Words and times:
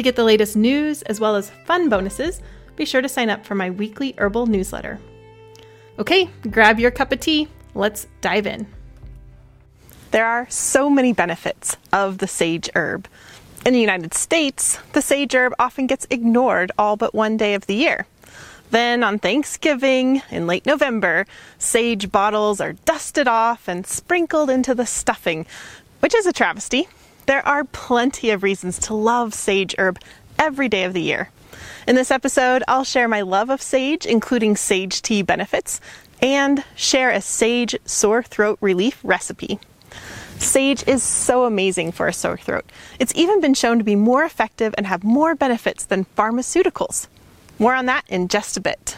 To 0.00 0.02
get 0.02 0.16
the 0.16 0.24
latest 0.24 0.56
news 0.56 1.02
as 1.02 1.20
well 1.20 1.36
as 1.36 1.50
fun 1.66 1.90
bonuses, 1.90 2.40
be 2.74 2.86
sure 2.86 3.02
to 3.02 3.08
sign 3.10 3.28
up 3.28 3.44
for 3.44 3.54
my 3.54 3.68
weekly 3.68 4.14
herbal 4.16 4.46
newsletter. 4.46 4.98
Okay, 5.98 6.30
grab 6.50 6.80
your 6.80 6.90
cup 6.90 7.12
of 7.12 7.20
tea. 7.20 7.48
Let's 7.74 8.06
dive 8.22 8.46
in. 8.46 8.66
There 10.10 10.24
are 10.24 10.48
so 10.48 10.88
many 10.88 11.12
benefits 11.12 11.76
of 11.92 12.16
the 12.16 12.26
sage 12.26 12.70
herb. 12.74 13.08
In 13.66 13.74
the 13.74 13.80
United 13.80 14.14
States, 14.14 14.78
the 14.94 15.02
sage 15.02 15.34
herb 15.34 15.52
often 15.58 15.86
gets 15.86 16.06
ignored 16.08 16.72
all 16.78 16.96
but 16.96 17.14
one 17.14 17.36
day 17.36 17.52
of 17.52 17.66
the 17.66 17.74
year. 17.74 18.06
Then 18.70 19.04
on 19.04 19.18
Thanksgiving 19.18 20.22
in 20.30 20.46
late 20.46 20.64
November, 20.64 21.26
sage 21.58 22.10
bottles 22.10 22.58
are 22.58 22.72
dusted 22.72 23.28
off 23.28 23.68
and 23.68 23.86
sprinkled 23.86 24.48
into 24.48 24.74
the 24.74 24.86
stuffing, 24.86 25.44
which 25.98 26.14
is 26.14 26.24
a 26.24 26.32
travesty 26.32 26.88
there 27.30 27.46
are 27.46 27.62
plenty 27.62 28.30
of 28.30 28.42
reasons 28.42 28.76
to 28.76 28.92
love 28.92 29.34
sage 29.34 29.72
herb 29.78 30.00
every 30.36 30.68
day 30.68 30.82
of 30.82 30.92
the 30.92 31.00
year. 31.00 31.30
In 31.86 31.94
this 31.94 32.10
episode, 32.10 32.64
I'll 32.66 32.82
share 32.82 33.06
my 33.06 33.20
love 33.20 33.50
of 33.50 33.62
sage, 33.62 34.04
including 34.04 34.56
sage 34.56 35.00
tea 35.00 35.22
benefits, 35.22 35.80
and 36.20 36.64
share 36.74 37.12
a 37.12 37.20
sage 37.20 37.76
sore 37.84 38.24
throat 38.24 38.58
relief 38.60 38.98
recipe. 39.04 39.60
Sage 40.38 40.82
is 40.88 41.04
so 41.04 41.44
amazing 41.44 41.92
for 41.92 42.08
a 42.08 42.12
sore 42.12 42.36
throat. 42.36 42.64
It's 42.98 43.14
even 43.14 43.40
been 43.40 43.54
shown 43.54 43.78
to 43.78 43.84
be 43.84 43.94
more 43.94 44.24
effective 44.24 44.74
and 44.76 44.88
have 44.88 45.04
more 45.04 45.36
benefits 45.36 45.84
than 45.84 46.06
pharmaceuticals. 46.16 47.06
More 47.60 47.76
on 47.76 47.86
that 47.86 48.02
in 48.08 48.26
just 48.26 48.56
a 48.56 48.60
bit. 48.60 48.96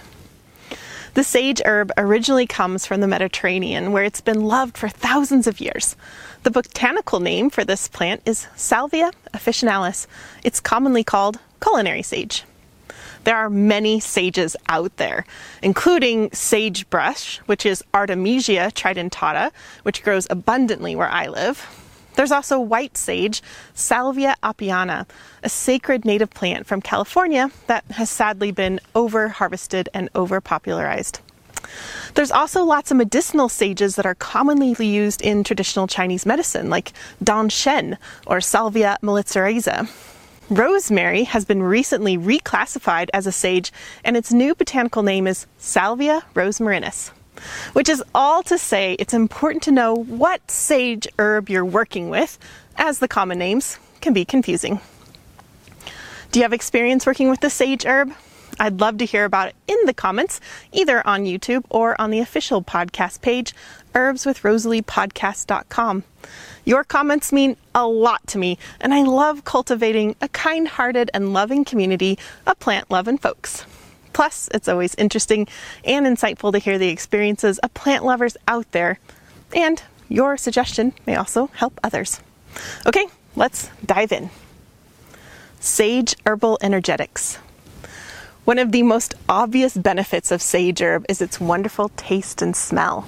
The 1.14 1.24
sage 1.24 1.60
herb 1.66 1.92
originally 1.98 2.46
comes 2.46 2.86
from 2.86 3.02
the 3.02 3.06
Mediterranean, 3.06 3.92
where 3.92 4.02
it's 4.02 4.22
been 4.22 4.44
loved 4.46 4.78
for 4.78 4.88
thousands 4.88 5.46
of 5.46 5.60
years. 5.60 5.94
The 6.42 6.50
botanical 6.50 7.20
name 7.20 7.50
for 7.50 7.64
this 7.64 7.86
plant 7.86 8.22
is 8.24 8.46
Salvia 8.56 9.10
officinalis. 9.34 10.06
It's 10.42 10.58
commonly 10.58 11.04
called 11.04 11.38
culinary 11.60 12.02
sage. 12.02 12.44
There 13.24 13.36
are 13.36 13.50
many 13.50 14.00
sages 14.00 14.56
out 14.70 14.96
there, 14.96 15.26
including 15.62 16.30
sagebrush, 16.32 17.38
which 17.40 17.66
is 17.66 17.84
Artemisia 17.92 18.70
tridentata, 18.74 19.52
which 19.82 20.02
grows 20.02 20.26
abundantly 20.30 20.96
where 20.96 21.10
I 21.10 21.28
live. 21.28 21.81
There's 22.14 22.32
also 22.32 22.60
white 22.60 22.96
sage, 22.96 23.42
Salvia 23.74 24.36
apiana, 24.42 25.06
a 25.42 25.48
sacred 25.48 26.04
native 26.04 26.30
plant 26.30 26.66
from 26.66 26.82
California 26.82 27.50
that 27.66 27.84
has 27.92 28.10
sadly 28.10 28.52
been 28.52 28.80
over 28.94 29.28
harvested 29.28 29.88
and 29.94 30.08
over 30.14 30.40
popularized. 30.40 31.20
There's 32.14 32.30
also 32.30 32.64
lots 32.64 32.90
of 32.90 32.96
medicinal 32.96 33.48
sages 33.48 33.96
that 33.96 34.06
are 34.06 34.14
commonly 34.14 34.74
used 34.84 35.22
in 35.22 35.44
traditional 35.44 35.86
Chinese 35.86 36.26
medicine, 36.26 36.68
like 36.68 36.92
Danshen 37.24 37.96
or 38.26 38.40
Salvia 38.40 38.98
miltiorrhiza. 39.02 39.88
Rosemary 40.50 41.24
has 41.24 41.46
been 41.46 41.62
recently 41.62 42.18
reclassified 42.18 43.08
as 43.14 43.26
a 43.26 43.32
sage, 43.32 43.72
and 44.04 44.16
its 44.16 44.32
new 44.32 44.54
botanical 44.54 45.02
name 45.02 45.26
is 45.26 45.46
Salvia 45.56 46.22
rosmarinus. 46.34 47.10
Which 47.72 47.88
is 47.88 48.02
all 48.14 48.42
to 48.44 48.58
say, 48.58 48.94
it's 48.98 49.14
important 49.14 49.62
to 49.64 49.72
know 49.72 49.94
what 49.94 50.50
sage 50.50 51.08
herb 51.18 51.48
you're 51.48 51.64
working 51.64 52.10
with, 52.10 52.38
as 52.76 52.98
the 52.98 53.08
common 53.08 53.38
names 53.38 53.78
can 54.00 54.12
be 54.12 54.24
confusing. 54.24 54.80
Do 56.30 56.38
you 56.38 56.44
have 56.44 56.52
experience 56.52 57.06
working 57.06 57.28
with 57.28 57.40
the 57.40 57.50
sage 57.50 57.84
herb? 57.84 58.12
I'd 58.58 58.80
love 58.80 58.98
to 58.98 59.04
hear 59.04 59.24
about 59.24 59.48
it 59.48 59.54
in 59.66 59.78
the 59.86 59.94
comments, 59.94 60.40
either 60.72 61.06
on 61.06 61.24
YouTube 61.24 61.64
or 61.70 61.98
on 62.00 62.10
the 62.10 62.20
official 62.20 62.62
podcast 62.62 63.22
page, 63.22 63.54
herbswithrosaliepodcast.com. 63.94 66.04
Your 66.64 66.84
comments 66.84 67.32
mean 67.32 67.56
a 67.74 67.84
lot 67.86 68.24
to 68.28 68.38
me, 68.38 68.56
and 68.80 68.94
I 68.94 69.02
love 69.02 69.44
cultivating 69.44 70.14
a 70.20 70.28
kind 70.28 70.68
hearted 70.68 71.10
and 71.12 71.32
loving 71.32 71.64
community 71.64 72.18
of 72.46 72.60
plant 72.60 72.88
loving 72.90 73.18
folks. 73.18 73.66
Plus, 74.12 74.48
it's 74.52 74.68
always 74.68 74.94
interesting 74.96 75.48
and 75.84 76.06
insightful 76.06 76.52
to 76.52 76.58
hear 76.58 76.78
the 76.78 76.88
experiences 76.88 77.58
of 77.58 77.74
plant 77.74 78.04
lovers 78.04 78.36
out 78.46 78.70
there, 78.72 78.98
and 79.54 79.82
your 80.08 80.36
suggestion 80.36 80.92
may 81.06 81.16
also 81.16 81.46
help 81.54 81.78
others. 81.82 82.20
Okay, 82.86 83.06
let's 83.36 83.70
dive 83.84 84.12
in. 84.12 84.30
Sage 85.60 86.14
Herbal 86.26 86.58
Energetics. 86.60 87.38
One 88.44 88.58
of 88.58 88.72
the 88.72 88.82
most 88.82 89.14
obvious 89.28 89.76
benefits 89.76 90.32
of 90.32 90.42
sage 90.42 90.82
herb 90.82 91.06
is 91.08 91.22
its 91.22 91.40
wonderful 91.40 91.90
taste 91.90 92.42
and 92.42 92.56
smell. 92.56 93.06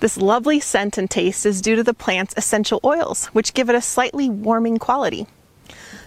This 0.00 0.16
lovely 0.16 0.58
scent 0.58 0.96
and 0.96 1.10
taste 1.10 1.44
is 1.44 1.60
due 1.60 1.76
to 1.76 1.82
the 1.82 1.92
plant's 1.92 2.32
essential 2.38 2.80
oils, 2.82 3.26
which 3.26 3.52
give 3.52 3.68
it 3.68 3.76
a 3.76 3.82
slightly 3.82 4.30
warming 4.30 4.78
quality. 4.78 5.26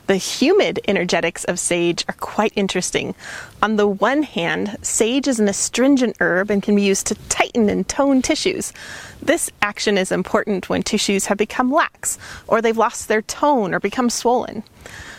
The 0.06 0.18
humid 0.18 0.82
energetics 0.86 1.46
of 1.46 1.60
sage 1.60 2.04
are 2.10 2.16
quite 2.20 2.52
interesting. 2.58 3.16
On 3.62 3.78
the 3.78 3.88
one 3.88 4.24
hand, 4.24 4.78
sage 4.82 5.30
is 5.30 5.40
an 5.40 5.48
astringent 5.48 6.18
herb 6.20 6.52
and 6.52 6.62
can 6.62 6.76
be 6.76 6.82
used 6.82 7.08
to 7.08 7.16
tighten 7.30 7.70
and 7.70 7.88
tone 7.88 8.22
tissues. 8.22 8.74
This 9.22 9.50
action 9.62 9.98
is 9.98 10.12
important 10.12 10.68
when 10.68 10.84
tissues 10.84 11.28
have 11.28 11.38
become 11.38 11.72
lax, 11.72 12.18
or 12.48 12.62
they've 12.62 12.76
lost 12.76 13.08
their 13.08 13.22
tone 13.22 13.74
or 13.74 13.80
become 13.80 14.10
swollen. 14.10 14.64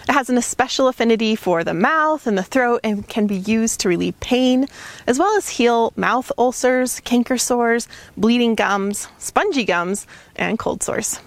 It 0.06 0.12
has 0.12 0.28
an 0.28 0.36
especial 0.36 0.88
affinity 0.88 1.34
for 1.34 1.64
the 1.64 1.72
mouth 1.72 2.26
and 2.26 2.36
the 2.36 2.42
throat 2.42 2.80
and 2.84 3.08
can 3.08 3.26
be 3.26 3.36
used 3.36 3.80
to 3.80 3.88
relieve 3.88 4.20
pain, 4.20 4.68
as 5.06 5.18
well 5.18 5.34
as 5.34 5.48
heal 5.48 5.94
mouth 5.96 6.30
ulcers, 6.36 7.00
canker 7.00 7.38
sores, 7.38 7.88
bleeding 8.18 8.54
gums, 8.54 9.08
spongy 9.16 9.64
gums, 9.64 10.06
and 10.36 10.58
cold 10.58 10.82
sores. 10.82 11.20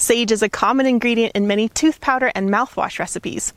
Sage 0.00 0.30
is 0.30 0.42
a 0.42 0.48
common 0.48 0.86
ingredient 0.86 1.32
in 1.34 1.48
many 1.48 1.68
tooth 1.68 2.00
powder 2.00 2.30
and 2.36 2.48
mouthwash 2.48 3.00
recipes, 3.00 3.52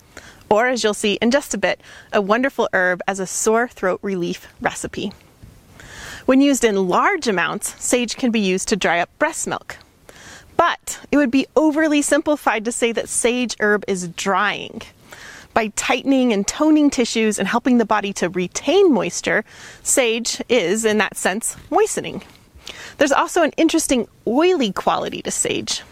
or 0.49 0.67
as 0.67 0.83
you'll 0.83 0.95
see 0.95 1.13
in 1.21 1.29
just 1.29 1.53
a 1.53 1.57
bit, 1.57 1.79
a 2.11 2.19
wonderful 2.19 2.67
herb 2.73 2.99
as 3.07 3.19
a 3.19 3.27
sore 3.27 3.67
throat 3.67 3.99
relief 4.01 4.47
recipe. 4.59 5.13
When 6.25 6.41
used 6.41 6.63
in 6.63 6.87
large 6.89 7.27
amounts, 7.27 7.79
sage 7.83 8.17
can 8.17 8.31
be 8.31 8.39
used 8.39 8.67
to 8.69 8.75
dry 8.75 8.99
up 8.99 9.09
breast 9.19 9.45
milk, 9.45 9.77
but 10.57 10.99
it 11.11 11.17
would 11.17 11.29
be 11.29 11.45
overly 11.55 12.01
simplified 12.01 12.65
to 12.65 12.71
say 12.71 12.91
that 12.91 13.07
sage 13.07 13.55
herb 13.59 13.85
is 13.87 14.07
drying. 14.07 14.81
By 15.53 15.67
tightening 15.75 16.33
and 16.33 16.47
toning 16.47 16.89
tissues 16.89 17.37
and 17.37 17.47
helping 17.47 17.77
the 17.77 17.85
body 17.85 18.13
to 18.13 18.29
retain 18.29 18.91
moisture, 18.91 19.45
sage 19.83 20.41
is, 20.49 20.85
in 20.85 20.97
that 20.97 21.17
sense, 21.17 21.55
moistening. 21.69 22.23
There's 22.97 23.11
also 23.11 23.43
an 23.43 23.51
interesting 23.57 24.07
oily 24.25 24.71
quality 24.71 25.21
to 25.21 25.29
sage. 25.29 25.83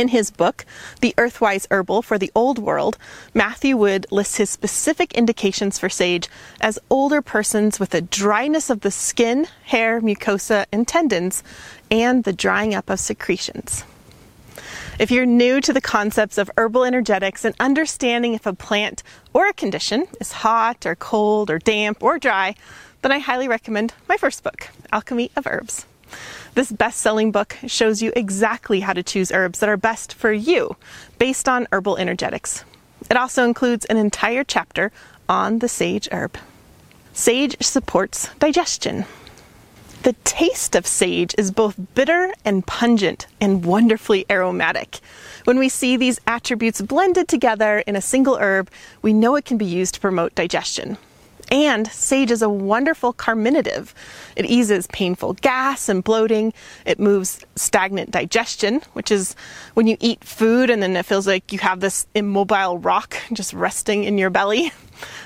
In 0.00 0.08
his 0.08 0.30
book, 0.30 0.64
The 1.02 1.12
Earthwise 1.18 1.66
Herbal 1.70 2.00
for 2.00 2.16
the 2.16 2.32
Old 2.34 2.58
World, 2.58 2.96
Matthew 3.34 3.76
Wood 3.76 4.06
lists 4.10 4.38
his 4.38 4.48
specific 4.48 5.12
indications 5.12 5.78
for 5.78 5.90
sage 5.90 6.26
as 6.58 6.78
older 6.88 7.20
persons 7.20 7.78
with 7.78 7.94
a 7.94 8.00
dryness 8.00 8.70
of 8.70 8.80
the 8.80 8.90
skin, 8.90 9.46
hair, 9.64 10.00
mucosa, 10.00 10.64
and 10.72 10.88
tendons, 10.88 11.42
and 11.90 12.24
the 12.24 12.32
drying 12.32 12.74
up 12.74 12.88
of 12.88 12.98
secretions. 12.98 13.84
If 14.98 15.10
you're 15.10 15.26
new 15.26 15.60
to 15.60 15.72
the 15.74 15.82
concepts 15.82 16.38
of 16.38 16.50
herbal 16.56 16.86
energetics 16.86 17.44
and 17.44 17.54
understanding 17.60 18.32
if 18.32 18.46
a 18.46 18.54
plant 18.54 19.02
or 19.34 19.48
a 19.48 19.52
condition 19.52 20.06
is 20.18 20.32
hot 20.32 20.86
or 20.86 20.96
cold 20.96 21.50
or 21.50 21.58
damp 21.58 22.02
or 22.02 22.18
dry, 22.18 22.54
then 23.02 23.12
I 23.12 23.18
highly 23.18 23.48
recommend 23.48 23.92
my 24.08 24.16
first 24.16 24.42
book, 24.42 24.70
Alchemy 24.92 25.30
of 25.36 25.46
Herbs. 25.46 25.84
This 26.54 26.72
best 26.72 27.00
selling 27.00 27.30
book 27.30 27.56
shows 27.66 28.02
you 28.02 28.12
exactly 28.16 28.80
how 28.80 28.92
to 28.92 29.02
choose 29.02 29.30
herbs 29.30 29.60
that 29.60 29.68
are 29.68 29.76
best 29.76 30.12
for 30.14 30.32
you 30.32 30.76
based 31.18 31.48
on 31.48 31.68
herbal 31.72 31.96
energetics. 31.96 32.64
It 33.08 33.16
also 33.16 33.44
includes 33.44 33.84
an 33.86 33.96
entire 33.96 34.44
chapter 34.44 34.90
on 35.28 35.60
the 35.60 35.68
sage 35.68 36.08
herb. 36.10 36.36
Sage 37.12 37.56
supports 37.60 38.30
digestion. 38.38 39.04
The 40.02 40.14
taste 40.24 40.74
of 40.74 40.86
sage 40.86 41.34
is 41.36 41.50
both 41.50 41.76
bitter 41.94 42.32
and 42.44 42.66
pungent 42.66 43.26
and 43.40 43.64
wonderfully 43.64 44.24
aromatic. 44.30 45.00
When 45.44 45.58
we 45.58 45.68
see 45.68 45.96
these 45.96 46.20
attributes 46.26 46.80
blended 46.80 47.28
together 47.28 47.80
in 47.80 47.96
a 47.96 48.00
single 48.00 48.38
herb, 48.38 48.70
we 49.02 49.12
know 49.12 49.36
it 49.36 49.44
can 49.44 49.58
be 49.58 49.66
used 49.66 49.94
to 49.94 50.00
promote 50.00 50.34
digestion. 50.34 50.96
And 51.50 51.88
sage 51.88 52.30
is 52.30 52.42
a 52.42 52.48
wonderful 52.48 53.12
carminative. 53.12 53.92
It 54.36 54.46
eases 54.46 54.86
painful 54.86 55.34
gas 55.34 55.88
and 55.88 56.04
bloating. 56.04 56.52
It 56.86 57.00
moves 57.00 57.44
stagnant 57.56 58.12
digestion, 58.12 58.82
which 58.92 59.10
is 59.10 59.34
when 59.74 59.88
you 59.88 59.96
eat 59.98 60.22
food 60.22 60.70
and 60.70 60.80
then 60.80 60.96
it 60.96 61.06
feels 61.06 61.26
like 61.26 61.52
you 61.52 61.58
have 61.58 61.80
this 61.80 62.06
immobile 62.14 62.78
rock 62.78 63.16
just 63.32 63.52
resting 63.52 64.04
in 64.04 64.18
your 64.18 64.30
belly. 64.30 64.72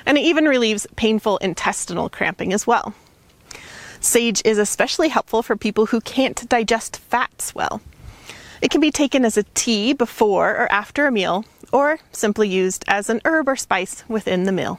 And 0.07 0.17
it 0.17 0.21
even 0.21 0.45
relieves 0.45 0.87
painful 0.95 1.39
intestinal 1.39 2.09
cramping 2.09 2.53
as 2.53 2.65
well. 2.65 2.95
Sage 3.99 4.41
is 4.45 4.57
especially 4.57 5.09
helpful 5.09 5.43
for 5.43 5.57
people 5.57 5.87
who 5.87 6.01
can't 6.01 6.49
digest 6.49 6.99
fats 6.99 7.57
well. 7.57 7.81
It 8.63 8.71
can 8.71 8.81
be 8.81 8.93
taken 8.93 9.25
as 9.25 9.37
a 9.37 9.43
tea 9.55 9.93
before 9.93 10.51
or 10.51 10.71
after 10.71 11.09
a 11.09 11.11
meal, 11.11 11.45
or 11.73 11.99
simply 12.13 12.49
used 12.49 12.85
as 12.87 13.11
an 13.11 13.21
herb 13.25 13.49
or 13.49 13.57
spice 13.57 14.05
within 14.07 14.45
the 14.45 14.53
meal. 14.53 14.79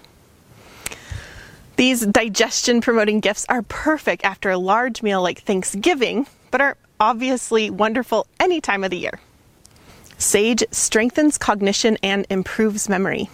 These 1.75 2.05
digestion 2.05 2.79
promoting 2.79 3.19
gifts 3.19 3.45
are 3.49 3.61
perfect 3.61 4.23
after 4.23 4.49
a 4.49 4.57
large 4.57 5.03
meal 5.03 5.21
like 5.21 5.41
Thanksgiving, 5.41 6.25
but 6.49 6.61
are 6.61 6.77
obviously 6.99 7.69
wonderful 7.69 8.27
any 8.39 8.61
time 8.61 8.83
of 8.85 8.91
the 8.91 8.97
year. 8.97 9.19
Sage 10.17 10.63
strengthens 10.71 11.37
cognition 11.37 11.97
and 12.01 12.25
improves 12.29 12.87
memory. 12.87 13.29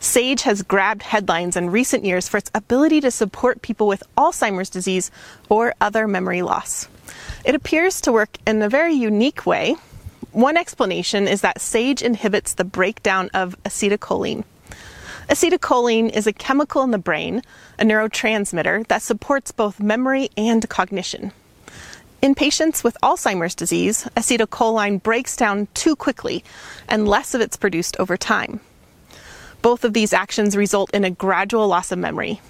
Sage 0.00 0.42
has 0.42 0.62
grabbed 0.62 1.02
headlines 1.02 1.56
in 1.56 1.70
recent 1.70 2.04
years 2.04 2.28
for 2.28 2.38
its 2.38 2.50
ability 2.54 3.02
to 3.02 3.10
support 3.10 3.60
people 3.60 3.86
with 3.86 4.02
Alzheimer's 4.16 4.70
disease 4.70 5.10
or 5.50 5.74
other 5.80 6.08
memory 6.08 6.40
loss. 6.40 6.88
It 7.44 7.54
appears 7.54 8.00
to 8.02 8.12
work 8.12 8.38
in 8.46 8.62
a 8.62 8.68
very 8.70 8.94
unique 8.94 9.44
way. 9.44 9.76
One 10.32 10.56
explanation 10.56 11.28
is 11.28 11.42
that 11.42 11.60
sage 11.60 12.00
inhibits 12.00 12.54
the 12.54 12.64
breakdown 12.64 13.28
of 13.34 13.56
acetylcholine. 13.64 14.44
Acetylcholine 15.28 16.08
is 16.08 16.26
a 16.26 16.32
chemical 16.32 16.82
in 16.82 16.90
the 16.90 16.96
brain, 16.96 17.42
a 17.78 17.84
neurotransmitter 17.84 18.86
that 18.88 19.02
supports 19.02 19.52
both 19.52 19.78
memory 19.78 20.30
and 20.38 20.66
cognition. 20.70 21.32
In 22.22 22.34
patients 22.34 22.82
with 22.82 22.96
Alzheimer's 23.02 23.54
disease, 23.54 24.08
acetylcholine 24.16 25.02
breaks 25.02 25.36
down 25.36 25.68
too 25.74 25.94
quickly 25.94 26.42
and 26.88 27.06
less 27.06 27.34
of 27.34 27.42
it's 27.42 27.58
produced 27.58 27.94
over 27.98 28.16
time. 28.16 28.60
Both 29.60 29.84
of 29.84 29.92
these 29.92 30.14
actions 30.14 30.56
result 30.56 30.94
in 30.94 31.04
a 31.04 31.10
gradual 31.10 31.68
loss 31.68 31.92
of 31.92 31.98
memory. 31.98 32.40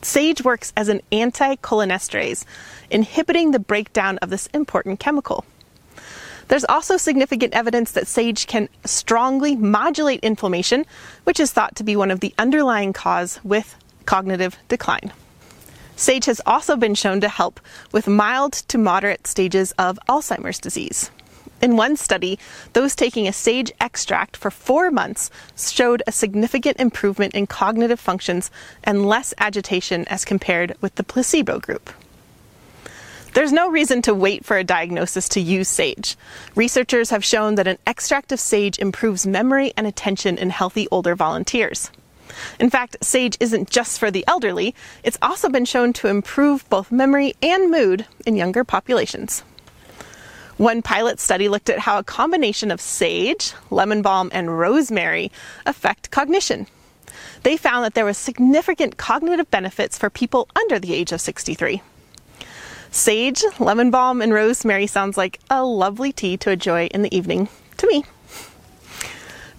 Sage 0.00 0.42
works 0.42 0.72
as 0.78 0.88
an 0.88 1.02
anticholinesterase, 1.12 2.46
inhibiting 2.90 3.50
the 3.50 3.58
breakdown 3.58 4.16
of 4.22 4.30
this 4.30 4.46
important 4.54 4.98
chemical. 4.98 5.44
There's 6.48 6.64
also 6.64 6.96
significant 6.96 7.54
evidence 7.54 7.92
that 7.92 8.06
sage 8.06 8.46
can 8.46 8.68
strongly 8.84 9.54
modulate 9.54 10.20
inflammation, 10.20 10.86
which 11.24 11.38
is 11.38 11.52
thought 11.52 11.76
to 11.76 11.84
be 11.84 11.94
one 11.94 12.10
of 12.10 12.20
the 12.20 12.34
underlying 12.38 12.92
cause 12.92 13.38
with 13.44 13.76
cognitive 14.06 14.56
decline. 14.68 15.12
Sage 15.94 16.24
has 16.24 16.40
also 16.46 16.76
been 16.76 16.94
shown 16.94 17.20
to 17.20 17.28
help 17.28 17.60
with 17.92 18.06
mild 18.06 18.52
to 18.52 18.78
moderate 18.78 19.26
stages 19.26 19.72
of 19.72 19.98
Alzheimer's 20.08 20.58
disease. 20.58 21.10
In 21.60 21.76
one 21.76 21.96
study, 21.96 22.38
those 22.72 22.94
taking 22.94 23.26
a 23.26 23.32
sage 23.32 23.72
extract 23.80 24.36
for 24.36 24.50
four 24.50 24.90
months 24.90 25.28
showed 25.56 26.02
a 26.06 26.12
significant 26.12 26.78
improvement 26.78 27.34
in 27.34 27.48
cognitive 27.48 27.98
functions 27.98 28.50
and 28.84 29.06
less 29.06 29.34
agitation 29.38 30.06
as 30.06 30.24
compared 30.24 30.76
with 30.80 30.94
the 30.94 31.02
placebo 31.02 31.58
group. 31.58 31.90
There's 33.34 33.52
no 33.52 33.70
reason 33.70 34.02
to 34.02 34.14
wait 34.14 34.44
for 34.44 34.56
a 34.56 34.64
diagnosis 34.64 35.28
to 35.30 35.40
use 35.40 35.68
sage. 35.68 36.16
Researchers 36.54 37.10
have 37.10 37.24
shown 37.24 37.54
that 37.56 37.68
an 37.68 37.78
extract 37.86 38.32
of 38.32 38.40
sage 38.40 38.78
improves 38.78 39.26
memory 39.26 39.72
and 39.76 39.86
attention 39.86 40.38
in 40.38 40.50
healthy 40.50 40.88
older 40.90 41.14
volunteers. 41.14 41.90
In 42.58 42.70
fact, 42.70 42.96
sage 43.02 43.36
isn't 43.40 43.70
just 43.70 43.98
for 43.98 44.10
the 44.10 44.24
elderly, 44.26 44.74
it's 45.02 45.18
also 45.22 45.48
been 45.48 45.64
shown 45.64 45.92
to 45.94 46.08
improve 46.08 46.68
both 46.68 46.90
memory 46.90 47.34
and 47.42 47.70
mood 47.70 48.06
in 48.26 48.36
younger 48.36 48.64
populations. 48.64 49.42
One 50.56 50.82
pilot 50.82 51.20
study 51.20 51.48
looked 51.48 51.70
at 51.70 51.80
how 51.80 51.98
a 51.98 52.04
combination 52.04 52.70
of 52.70 52.80
sage, 52.80 53.52
lemon 53.70 54.02
balm, 54.02 54.30
and 54.32 54.58
rosemary 54.58 55.30
affect 55.66 56.10
cognition. 56.10 56.66
They 57.44 57.56
found 57.56 57.84
that 57.84 57.94
there 57.94 58.04
was 58.04 58.18
significant 58.18 58.96
cognitive 58.96 59.50
benefits 59.50 59.96
for 59.96 60.10
people 60.10 60.48
under 60.56 60.78
the 60.80 60.94
age 60.94 61.12
of 61.12 61.20
63. 61.20 61.80
Sage, 62.90 63.44
lemon 63.58 63.90
balm, 63.90 64.22
and 64.22 64.32
rosemary 64.32 64.86
sounds 64.86 65.16
like 65.16 65.40
a 65.50 65.64
lovely 65.64 66.12
tea 66.12 66.36
to 66.38 66.50
enjoy 66.50 66.86
in 66.86 67.02
the 67.02 67.14
evening 67.14 67.48
to 67.76 67.86
me. 67.86 68.04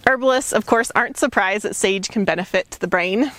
Herbalists, 0.07 0.53
of 0.53 0.65
course, 0.65 0.91
aren't 0.95 1.17
surprised 1.17 1.63
that 1.63 1.75
sage 1.75 2.09
can 2.09 2.25
benefit 2.25 2.71
the 2.79 2.87
brain. 2.87 3.31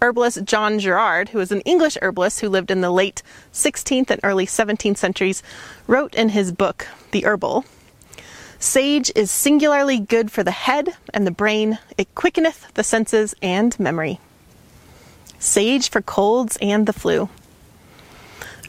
Herbalist 0.00 0.44
John 0.44 0.78
Gerard, 0.78 1.30
who 1.30 1.38
was 1.38 1.52
an 1.52 1.60
English 1.62 1.98
herbalist 2.00 2.40
who 2.40 2.48
lived 2.48 2.70
in 2.70 2.80
the 2.80 2.90
late 2.90 3.22
16th 3.52 4.10
and 4.10 4.20
early 4.22 4.46
17th 4.46 4.96
centuries, 4.96 5.42
wrote 5.86 6.14
in 6.14 6.30
his 6.30 6.52
book, 6.52 6.86
The 7.10 7.24
Herbal 7.24 7.64
Sage 8.60 9.12
is 9.14 9.30
singularly 9.30 10.00
good 10.00 10.32
for 10.32 10.42
the 10.42 10.50
head 10.50 10.96
and 11.12 11.26
the 11.26 11.30
brain, 11.30 11.78
it 11.96 12.12
quickeneth 12.14 12.72
the 12.74 12.82
senses 12.82 13.34
and 13.42 13.78
memory. 13.78 14.18
Sage 15.38 15.90
for 15.90 16.00
colds 16.00 16.58
and 16.60 16.86
the 16.86 16.92
flu. 16.92 17.28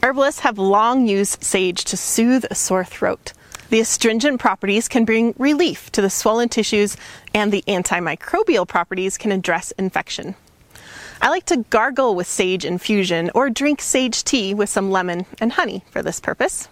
Herbalists 0.01 0.39
have 0.41 0.57
long 0.57 1.07
used 1.07 1.43
sage 1.43 1.83
to 1.85 1.97
soothe 1.97 2.45
a 2.49 2.55
sore 2.55 2.85
throat. 2.85 3.33
The 3.69 3.81
astringent 3.81 4.39
properties 4.39 4.87
can 4.87 5.03
bring 5.03 5.35
relief 5.37 5.91
to 5.91 6.01
the 6.01 6.09
swollen 6.09 6.47
tissues, 6.47 6.95
and 7.33 7.51
the 7.51 7.63
antimicrobial 7.67 8.65
properties 8.65 9.17
can 9.17 9.33
address 9.33 9.71
infection. 9.71 10.35
I 11.21 11.29
like 11.29 11.45
to 11.47 11.65
gargle 11.69 12.15
with 12.15 12.27
sage 12.27 12.63
infusion 12.63 13.29
or 13.35 13.49
drink 13.49 13.81
sage 13.81 14.23
tea 14.23 14.53
with 14.53 14.69
some 14.69 14.89
lemon 14.89 15.25
and 15.41 15.51
honey 15.51 15.83
for 15.91 16.01
this 16.01 16.21
purpose. 16.21 16.69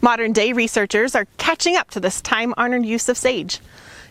Modern 0.00 0.32
day 0.32 0.52
researchers 0.52 1.16
are 1.16 1.26
catching 1.38 1.76
up 1.76 1.90
to 1.90 2.00
this 2.00 2.20
time 2.20 2.54
honored 2.56 2.86
use 2.86 3.08
of 3.08 3.18
sage. 3.18 3.58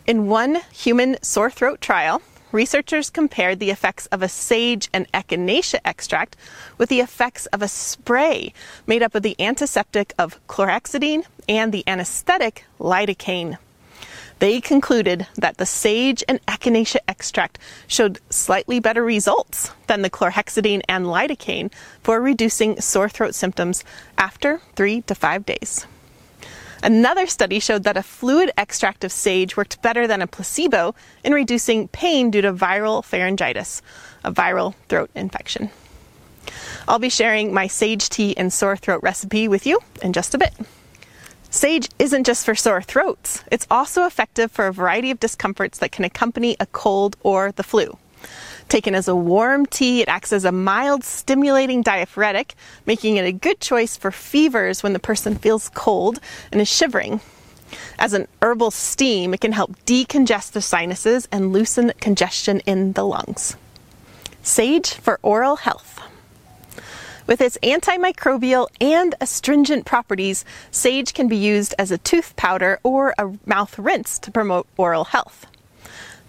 In 0.05 0.27
one 0.27 0.59
human 0.73 1.15
sore 1.21 1.49
throat 1.49 1.79
trial, 1.79 2.21
researchers 2.51 3.09
compared 3.09 3.59
the 3.59 3.69
effects 3.69 4.05
of 4.07 4.21
a 4.21 4.29
sage 4.29 4.89
and 4.93 5.11
echinacea 5.11 5.79
extract 5.85 6.35
with 6.77 6.89
the 6.89 6.99
effects 6.99 7.45
of 7.47 7.61
a 7.61 7.67
spray 7.67 8.53
made 8.85 9.03
up 9.03 9.15
of 9.15 9.23
the 9.23 9.35
antiseptic 9.39 10.13
of 10.17 10.39
chlorhexidine 10.47 11.25
and 11.47 11.71
the 11.71 11.83
anesthetic 11.87 12.65
lidocaine. 12.79 13.57
They 14.39 14.59
concluded 14.59 15.27
that 15.35 15.57
the 15.57 15.67
sage 15.67 16.23
and 16.27 16.43
echinacea 16.47 17.01
extract 17.07 17.59
showed 17.85 18.19
slightly 18.31 18.79
better 18.79 19.03
results 19.03 19.69
than 19.85 20.01
the 20.01 20.09
chlorhexidine 20.09 20.81
and 20.89 21.05
lidocaine 21.05 21.71
for 22.01 22.19
reducing 22.19 22.81
sore 22.81 23.07
throat 23.07 23.35
symptoms 23.35 23.83
after 24.17 24.59
three 24.75 25.01
to 25.01 25.13
five 25.13 25.45
days. 25.45 25.85
Another 26.83 27.27
study 27.27 27.59
showed 27.59 27.83
that 27.83 27.97
a 27.97 28.01
fluid 28.01 28.51
extract 28.57 29.03
of 29.03 29.11
sage 29.11 29.55
worked 29.55 29.81
better 29.83 30.07
than 30.07 30.21
a 30.21 30.27
placebo 30.27 30.95
in 31.23 31.33
reducing 31.33 31.87
pain 31.89 32.31
due 32.31 32.41
to 32.41 32.51
viral 32.51 33.03
pharyngitis, 33.03 33.81
a 34.23 34.31
viral 34.31 34.73
throat 34.89 35.11
infection. 35.13 35.69
I'll 36.87 36.97
be 36.97 37.09
sharing 37.09 37.53
my 37.53 37.67
sage 37.67 38.09
tea 38.09 38.35
and 38.35 38.51
sore 38.51 38.75
throat 38.75 39.03
recipe 39.03 39.47
with 39.47 39.67
you 39.67 39.79
in 40.01 40.11
just 40.11 40.33
a 40.33 40.39
bit. 40.39 40.53
Sage 41.51 41.89
isn't 41.99 42.25
just 42.25 42.45
for 42.45 42.55
sore 42.55 42.81
throats, 42.81 43.43
it's 43.51 43.67
also 43.69 44.05
effective 44.05 44.51
for 44.51 44.67
a 44.67 44.73
variety 44.73 45.11
of 45.11 45.19
discomforts 45.19 45.77
that 45.79 45.91
can 45.91 46.05
accompany 46.05 46.55
a 46.59 46.65
cold 46.65 47.15
or 47.21 47.51
the 47.51 47.63
flu. 47.63 47.97
Taken 48.71 48.95
as 48.95 49.09
a 49.09 49.15
warm 49.17 49.65
tea, 49.65 50.01
it 50.01 50.07
acts 50.07 50.31
as 50.31 50.45
a 50.45 50.51
mild, 50.53 51.03
stimulating 51.03 51.81
diaphoretic, 51.81 52.55
making 52.85 53.17
it 53.17 53.25
a 53.25 53.33
good 53.33 53.59
choice 53.59 53.97
for 53.97 54.11
fevers 54.11 54.81
when 54.81 54.93
the 54.93 54.97
person 54.97 55.35
feels 55.35 55.67
cold 55.67 56.21
and 56.53 56.61
is 56.61 56.69
shivering. 56.69 57.19
As 57.99 58.13
an 58.13 58.29
herbal 58.41 58.71
steam, 58.71 59.33
it 59.33 59.41
can 59.41 59.51
help 59.51 59.75
decongest 59.85 60.53
the 60.53 60.61
sinuses 60.61 61.27
and 61.33 61.51
loosen 61.51 61.91
congestion 61.99 62.61
in 62.61 62.93
the 62.93 63.03
lungs. 63.03 63.57
Sage 64.41 64.93
for 64.93 65.19
oral 65.21 65.57
health. 65.57 65.99
With 67.27 67.41
its 67.41 67.57
antimicrobial 67.61 68.69
and 68.79 69.15
astringent 69.19 69.85
properties, 69.85 70.45
sage 70.71 71.13
can 71.13 71.27
be 71.27 71.35
used 71.35 71.75
as 71.77 71.91
a 71.91 71.97
tooth 71.97 72.37
powder 72.37 72.79
or 72.83 73.13
a 73.17 73.33
mouth 73.45 73.77
rinse 73.77 74.17
to 74.19 74.31
promote 74.31 74.65
oral 74.77 75.03
health. 75.03 75.45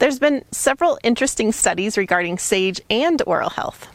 There's 0.02 0.18
been 0.18 0.44
several 0.50 0.98
interesting 1.04 1.52
studies 1.52 1.96
regarding 1.96 2.36
sage 2.38 2.80
and 2.90 3.22
oral 3.24 3.50
health. 3.50 3.86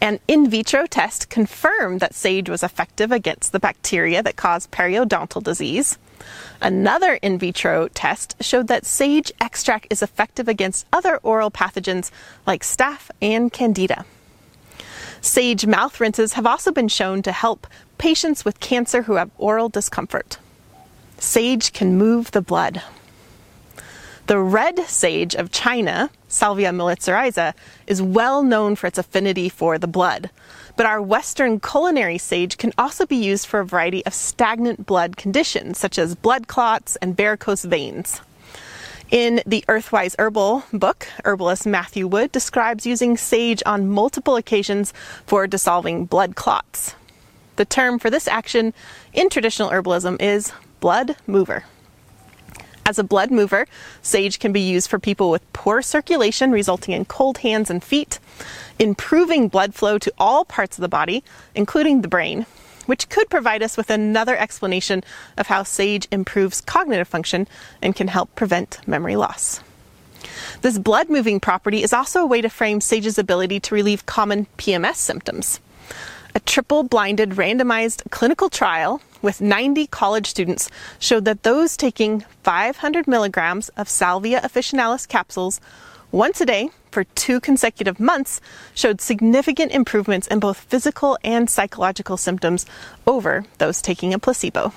An 0.00 0.20
in 0.28 0.48
vitro 0.48 0.86
test 0.86 1.28
confirmed 1.28 1.98
that 1.98 2.14
sage 2.14 2.48
was 2.48 2.62
effective 2.62 3.10
against 3.10 3.50
the 3.50 3.58
bacteria 3.58 4.22
that 4.22 4.36
cause 4.36 4.68
periodontal 4.68 5.42
disease. 5.42 5.98
Another 6.60 7.14
in 7.14 7.36
vitro 7.36 7.88
test 7.88 8.36
showed 8.40 8.68
that 8.68 8.86
sage 8.86 9.32
extract 9.40 9.88
is 9.90 10.02
effective 10.02 10.46
against 10.46 10.86
other 10.92 11.16
oral 11.24 11.50
pathogens 11.50 12.12
like 12.46 12.62
staph 12.62 13.10
and 13.20 13.52
candida. 13.52 14.04
Sage 15.20 15.66
mouth 15.66 15.98
rinses 15.98 16.34
have 16.34 16.46
also 16.46 16.70
been 16.70 16.86
shown 16.86 17.22
to 17.22 17.32
help 17.32 17.66
patients 17.98 18.44
with 18.44 18.60
cancer 18.60 19.02
who 19.02 19.14
have 19.14 19.32
oral 19.36 19.68
discomfort. 19.68 20.38
Sage 21.18 21.72
can 21.72 21.98
move 21.98 22.30
the 22.30 22.40
blood. 22.40 22.84
The 24.26 24.38
red 24.38 24.78
sage 24.88 25.34
of 25.34 25.50
China, 25.50 26.08
Salvia 26.28 26.70
miltiorrhiza, 26.70 27.52
is 27.86 28.00
well 28.00 28.42
known 28.42 28.74
for 28.74 28.86
its 28.86 28.96
affinity 28.96 29.50
for 29.50 29.76
the 29.76 29.86
blood. 29.86 30.30
But 30.76 30.86
our 30.86 31.02
Western 31.02 31.60
culinary 31.60 32.16
sage 32.16 32.56
can 32.56 32.72
also 32.78 33.04
be 33.04 33.16
used 33.16 33.46
for 33.46 33.60
a 33.60 33.66
variety 33.66 34.04
of 34.06 34.14
stagnant 34.14 34.86
blood 34.86 35.18
conditions, 35.18 35.78
such 35.78 35.98
as 35.98 36.14
blood 36.14 36.48
clots 36.48 36.96
and 36.96 37.14
varicose 37.14 37.64
veins. 37.64 38.22
In 39.10 39.42
the 39.44 39.62
Earthwise 39.68 40.16
Herbal 40.18 40.64
book, 40.72 41.06
herbalist 41.26 41.66
Matthew 41.66 42.06
Wood 42.06 42.32
describes 42.32 42.86
using 42.86 43.18
sage 43.18 43.62
on 43.66 43.90
multiple 43.90 44.36
occasions 44.36 44.94
for 45.26 45.46
dissolving 45.46 46.06
blood 46.06 46.34
clots. 46.34 46.94
The 47.56 47.66
term 47.66 47.98
for 47.98 48.08
this 48.08 48.26
action 48.26 48.72
in 49.12 49.28
traditional 49.28 49.68
herbalism 49.68 50.20
is 50.22 50.50
blood 50.80 51.16
mover. 51.26 51.64
As 52.86 52.98
a 52.98 53.04
blood 53.04 53.30
mover, 53.30 53.66
sage 54.02 54.38
can 54.38 54.52
be 54.52 54.60
used 54.60 54.90
for 54.90 54.98
people 54.98 55.30
with 55.30 55.52
poor 55.54 55.80
circulation, 55.80 56.52
resulting 56.52 56.94
in 56.94 57.06
cold 57.06 57.38
hands 57.38 57.70
and 57.70 57.82
feet, 57.82 58.18
improving 58.78 59.48
blood 59.48 59.74
flow 59.74 59.96
to 59.98 60.12
all 60.18 60.44
parts 60.44 60.76
of 60.76 60.82
the 60.82 60.88
body, 60.88 61.24
including 61.54 62.02
the 62.02 62.08
brain, 62.08 62.44
which 62.84 63.08
could 63.08 63.30
provide 63.30 63.62
us 63.62 63.78
with 63.78 63.88
another 63.88 64.36
explanation 64.36 65.02
of 65.38 65.46
how 65.46 65.62
SAGE 65.62 66.06
improves 66.10 66.60
cognitive 66.60 67.08
function 67.08 67.48
and 67.80 67.96
can 67.96 68.08
help 68.08 68.34
prevent 68.34 68.86
memory 68.86 69.16
loss. 69.16 69.62
This 70.60 70.78
blood 70.78 71.08
moving 71.08 71.40
property 71.40 71.82
is 71.82 71.92
also 71.94 72.20
a 72.20 72.26
way 72.26 72.42
to 72.42 72.50
frame 72.50 72.82
SAGE's 72.82 73.18
ability 73.18 73.60
to 73.60 73.74
relieve 73.74 74.04
common 74.04 74.46
PMS 74.58 74.96
symptoms. 74.96 75.58
A 76.34 76.40
triple 76.40 76.82
blinded 76.82 77.30
randomized 77.30 78.10
clinical 78.10 78.50
trial 78.50 79.00
with 79.24 79.40
90 79.40 79.88
college 79.88 80.28
students 80.28 80.70
showed 81.00 81.24
that 81.24 81.42
those 81.42 81.76
taking 81.76 82.20
500 82.44 83.08
milligrams 83.08 83.70
of 83.70 83.88
Salvia 83.88 84.40
officinalis 84.42 85.08
capsules 85.08 85.60
once 86.12 86.40
a 86.40 86.46
day 86.46 86.70
for 86.92 87.02
two 87.02 87.40
consecutive 87.40 87.98
months 87.98 88.40
showed 88.74 89.00
significant 89.00 89.72
improvements 89.72 90.28
in 90.28 90.38
both 90.38 90.60
physical 90.60 91.18
and 91.24 91.50
psychological 91.50 92.16
symptoms 92.16 92.66
over 93.06 93.44
those 93.58 93.82
taking 93.82 94.14
a 94.14 94.18
placebo. 94.18 94.72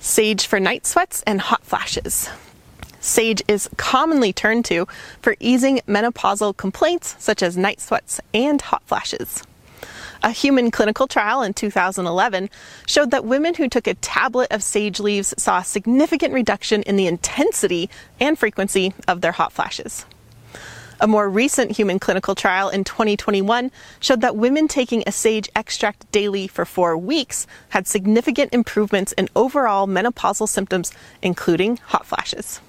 Sage 0.00 0.46
for 0.46 0.60
night 0.60 0.84
sweats 0.84 1.22
and 1.26 1.40
hot 1.40 1.64
flashes. 1.64 2.28
Sage 3.00 3.42
is 3.48 3.70
commonly 3.76 4.32
turned 4.32 4.64
to 4.66 4.86
for 5.22 5.36
easing 5.40 5.80
menopausal 5.88 6.56
complaints 6.56 7.16
such 7.18 7.42
as 7.42 7.56
night 7.56 7.80
sweats 7.80 8.20
and 8.34 8.60
hot 8.60 8.82
flashes. 8.84 9.42
A 10.22 10.30
human 10.30 10.70
clinical 10.70 11.06
trial 11.06 11.42
in 11.42 11.54
2011 11.54 12.50
showed 12.86 13.10
that 13.12 13.24
women 13.24 13.54
who 13.54 13.68
took 13.68 13.86
a 13.86 13.94
tablet 13.94 14.48
of 14.50 14.62
sage 14.62 14.98
leaves 14.98 15.32
saw 15.38 15.58
a 15.58 15.64
significant 15.64 16.34
reduction 16.34 16.82
in 16.82 16.96
the 16.96 17.06
intensity 17.06 17.88
and 18.18 18.38
frequency 18.38 18.94
of 19.06 19.20
their 19.20 19.32
hot 19.32 19.52
flashes. 19.52 20.04
A 21.00 21.06
more 21.06 21.30
recent 21.30 21.76
human 21.76 22.00
clinical 22.00 22.34
trial 22.34 22.68
in 22.68 22.82
2021 22.82 23.70
showed 24.00 24.20
that 24.20 24.34
women 24.34 24.66
taking 24.66 25.04
a 25.06 25.12
sage 25.12 25.48
extract 25.54 26.10
daily 26.10 26.48
for 26.48 26.64
four 26.64 26.98
weeks 26.98 27.46
had 27.68 27.86
significant 27.86 28.52
improvements 28.52 29.12
in 29.12 29.28
overall 29.36 29.86
menopausal 29.86 30.48
symptoms, 30.48 30.90
including 31.22 31.76
hot 31.86 32.04
flashes. 32.04 32.60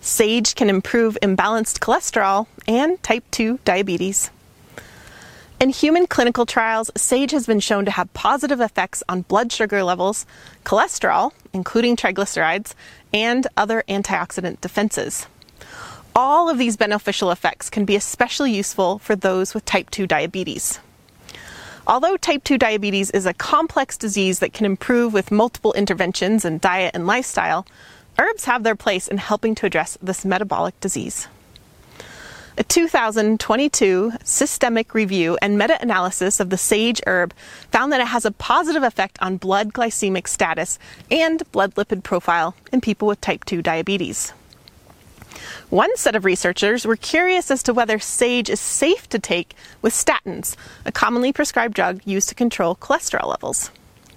Sage 0.00 0.56
can 0.56 0.68
improve 0.68 1.16
imbalanced 1.22 1.78
cholesterol 1.78 2.48
and 2.66 3.00
type 3.04 3.22
2 3.30 3.60
diabetes. 3.64 4.30
In 5.60 5.68
human 5.68 6.06
clinical 6.06 6.46
trials, 6.46 6.90
sage 6.96 7.32
has 7.32 7.46
been 7.46 7.60
shown 7.60 7.84
to 7.84 7.90
have 7.90 8.10
positive 8.14 8.62
effects 8.62 9.02
on 9.10 9.20
blood 9.20 9.52
sugar 9.52 9.84
levels, 9.84 10.24
cholesterol, 10.64 11.32
including 11.52 11.96
triglycerides, 11.96 12.72
and 13.12 13.46
other 13.58 13.84
antioxidant 13.86 14.62
defenses. 14.62 15.26
All 16.16 16.48
of 16.48 16.56
these 16.56 16.78
beneficial 16.78 17.30
effects 17.30 17.68
can 17.68 17.84
be 17.84 17.94
especially 17.94 18.52
useful 18.52 19.00
for 19.00 19.14
those 19.14 19.52
with 19.52 19.66
type 19.66 19.90
2 19.90 20.06
diabetes. 20.06 20.80
Although 21.86 22.16
type 22.16 22.42
2 22.42 22.56
diabetes 22.56 23.10
is 23.10 23.26
a 23.26 23.34
complex 23.34 23.98
disease 23.98 24.38
that 24.38 24.54
can 24.54 24.64
improve 24.64 25.12
with 25.12 25.30
multiple 25.30 25.74
interventions 25.74 26.46
in 26.46 26.58
diet 26.58 26.92
and 26.94 27.06
lifestyle, 27.06 27.66
herbs 28.18 28.46
have 28.46 28.62
their 28.62 28.76
place 28.76 29.08
in 29.08 29.18
helping 29.18 29.54
to 29.56 29.66
address 29.66 29.98
this 30.00 30.24
metabolic 30.24 30.80
disease. 30.80 31.28
A 32.60 32.62
2022 32.62 34.12
systemic 34.22 34.92
review 34.92 35.38
and 35.40 35.56
meta 35.56 35.80
analysis 35.80 36.40
of 36.40 36.50
the 36.50 36.58
sage 36.58 37.00
herb 37.06 37.32
found 37.72 37.90
that 37.90 38.02
it 38.02 38.08
has 38.08 38.26
a 38.26 38.32
positive 38.32 38.82
effect 38.82 39.16
on 39.22 39.38
blood 39.38 39.72
glycemic 39.72 40.28
status 40.28 40.78
and 41.10 41.42
blood 41.52 41.74
lipid 41.76 42.02
profile 42.02 42.54
in 42.70 42.82
people 42.82 43.08
with 43.08 43.18
type 43.22 43.46
2 43.46 43.62
diabetes. 43.62 44.34
One 45.70 45.96
set 45.96 46.14
of 46.14 46.26
researchers 46.26 46.84
were 46.84 46.96
curious 46.96 47.50
as 47.50 47.62
to 47.62 47.72
whether 47.72 47.98
sage 47.98 48.50
is 48.50 48.60
safe 48.60 49.08
to 49.08 49.18
take 49.18 49.54
with 49.80 49.94
statins, 49.94 50.54
a 50.84 50.92
commonly 50.92 51.32
prescribed 51.32 51.72
drug 51.72 52.02
used 52.04 52.28
to 52.28 52.34
control 52.34 52.76
cholesterol 52.76 53.28
levels. 53.28 53.70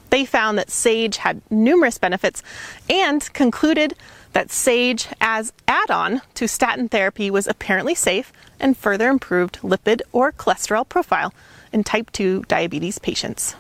They 0.10 0.26
found 0.26 0.58
that 0.58 0.70
sage 0.70 1.16
had 1.16 1.42
numerous 1.50 1.98
benefits 1.98 2.44
and 2.90 3.32
concluded 3.32 3.96
that 4.34 4.52
sage 4.52 5.08
as 5.22 5.54
add-on 5.68 6.22
to 6.36 6.48
statin 6.48 6.90
therapy 6.90 7.32
was 7.32 7.48
apparently 7.48 7.96
safe 7.96 8.34
and 8.60 8.78
further 8.78 9.10
improved 9.10 9.60
lipid 9.62 10.02
or 10.12 10.32
cholesterol 10.32 10.88
profile 10.88 11.34
in 11.72 11.84
type 11.84 12.12
2 12.12 12.44
diabetes 12.48 13.00
patients. 13.00 13.56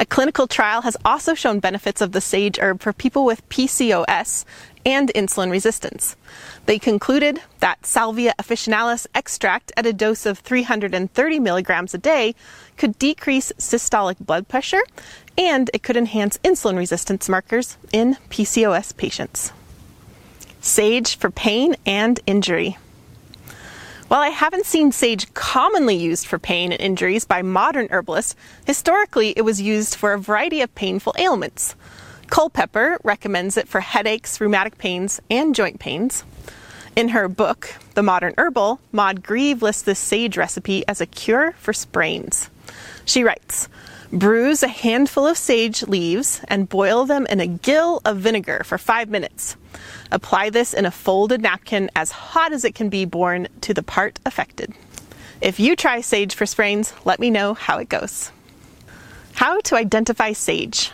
A 0.00 0.06
clinical 0.06 0.46
trial 0.46 0.82
has 0.82 0.96
also 1.04 1.34
shown 1.34 1.58
benefits 1.58 2.00
of 2.00 2.12
the 2.12 2.20
sage 2.20 2.58
herb 2.60 2.80
for 2.80 2.92
people 2.92 3.24
with 3.24 3.48
PCOS 3.48 4.44
and 4.86 5.10
insulin 5.14 5.50
resistance. 5.50 6.14
They 6.66 6.78
concluded 6.78 7.40
that 7.58 7.84
Salvia 7.84 8.32
officinalis 8.38 9.08
extract 9.12 9.72
at 9.76 9.86
a 9.86 9.92
dose 9.92 10.24
of 10.24 10.38
330 10.38 11.40
milligrams 11.40 11.94
a 11.94 11.98
day 11.98 12.36
could 12.76 12.96
decrease 12.98 13.52
systolic 13.58 14.18
blood 14.20 14.46
pressure 14.46 14.82
and 15.36 15.68
it 15.74 15.82
could 15.82 15.96
enhance 15.96 16.38
insulin 16.38 16.76
resistance 16.76 17.28
markers 17.28 17.76
in 17.92 18.16
PCOS 18.30 18.96
patients. 18.96 19.52
Sage 20.60 21.16
for 21.16 21.30
pain 21.30 21.76
and 21.86 22.20
injury. 22.26 22.76
While 24.08 24.20
I 24.20 24.28
haven't 24.28 24.66
seen 24.66 24.90
sage 24.90 25.32
commonly 25.34 25.94
used 25.94 26.26
for 26.26 26.38
pain 26.38 26.72
and 26.72 26.80
injuries 26.80 27.24
by 27.24 27.42
modern 27.42 27.88
herbalists, 27.90 28.34
historically 28.66 29.34
it 29.36 29.42
was 29.42 29.60
used 29.60 29.94
for 29.94 30.12
a 30.12 30.18
variety 30.18 30.62
of 30.62 30.74
painful 30.74 31.14
ailments. 31.18 31.76
Culpeper 32.28 32.98
recommends 33.04 33.56
it 33.56 33.68
for 33.68 33.80
headaches, 33.80 34.40
rheumatic 34.40 34.78
pains, 34.78 35.20
and 35.30 35.54
joint 35.54 35.78
pains. 35.78 36.24
In 36.96 37.10
her 37.10 37.28
book, 37.28 37.74
The 37.94 38.02
Modern 38.02 38.34
Herbal, 38.36 38.80
Maud 38.92 39.22
Grieve 39.22 39.62
lists 39.62 39.82
this 39.82 39.98
sage 39.98 40.36
recipe 40.36 40.86
as 40.88 41.00
a 41.00 41.06
cure 41.06 41.52
for 41.52 41.72
sprains. 41.72 42.50
She 43.04 43.22
writes, 43.22 43.68
Bruise 44.12 44.62
a 44.62 44.68
handful 44.68 45.26
of 45.26 45.36
sage 45.36 45.82
leaves 45.82 46.40
and 46.48 46.68
boil 46.68 47.04
them 47.04 47.26
in 47.26 47.40
a 47.40 47.46
gill 47.46 48.00
of 48.06 48.16
vinegar 48.16 48.62
for 48.64 48.78
five 48.78 49.10
minutes. 49.10 49.54
Apply 50.10 50.48
this 50.48 50.72
in 50.72 50.86
a 50.86 50.90
folded 50.90 51.42
napkin 51.42 51.90
as 51.94 52.10
hot 52.10 52.54
as 52.54 52.64
it 52.64 52.74
can 52.74 52.88
be 52.88 53.04
borne 53.04 53.48
to 53.60 53.74
the 53.74 53.82
part 53.82 54.18
affected. 54.24 54.72
If 55.42 55.60
you 55.60 55.76
try 55.76 56.00
sage 56.00 56.34
for 56.34 56.46
sprains, 56.46 56.94
let 57.04 57.20
me 57.20 57.28
know 57.28 57.52
how 57.52 57.76
it 57.76 57.90
goes. 57.90 58.32
How 59.34 59.60
to 59.60 59.76
identify 59.76 60.32
sage. 60.32 60.90